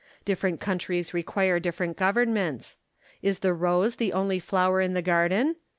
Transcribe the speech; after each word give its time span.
Different 0.25 0.59
countries 0.59 1.13
require 1.13 1.59
different 1.59 1.95
governments. 1.95 2.75
Is 3.21 3.37
the 3.45 3.53
rose 3.53 3.97
the 3.97 4.13
only 4.13 4.39
flower 4.39 4.81
in 4.81 4.95
the 4.95 5.01
garden 5.03 5.57